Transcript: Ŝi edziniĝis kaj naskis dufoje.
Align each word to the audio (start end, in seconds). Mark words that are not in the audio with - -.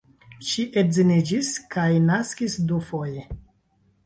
Ŝi 0.51 0.63
edziniĝis 0.81 1.51
kaj 1.75 1.85
naskis 2.07 2.57
dufoje. 2.73 3.29